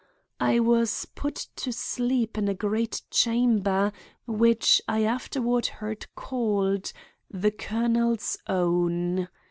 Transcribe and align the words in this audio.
"I 0.39 0.59
was 0.59 1.05
put 1.13 1.35
to 1.57 1.71
sleep 1.71 2.35
in 2.35 2.47
a 2.47 2.55
great 2.55 3.03
chamber 3.11 3.91
which 4.25 4.81
I 4.87 5.03
afterward 5.03 5.67
heard 5.67 6.07
called 6.15 6.91
'The 7.29 7.51
Colonel's 7.51 8.39
Own. 8.47 9.27